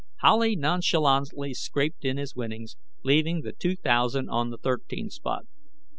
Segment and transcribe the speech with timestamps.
[0.21, 5.45] Howley nonchalantly scraped in his winnings, leaving the two thousand on the thirteen spot.